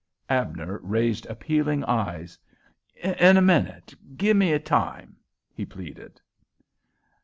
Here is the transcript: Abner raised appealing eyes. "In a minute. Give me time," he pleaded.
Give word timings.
Abner 0.31 0.79
raised 0.81 1.27
appealing 1.27 1.83
eyes. 1.83 2.35
"In 3.03 3.37
a 3.37 3.39
minute. 3.39 3.93
Give 4.17 4.35
me 4.35 4.57
time," 4.57 5.17
he 5.53 5.63
pleaded. 5.63 6.19